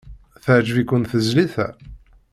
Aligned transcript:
Teɛjeb-iken 0.43 1.03
tezlit-a? 1.09 1.67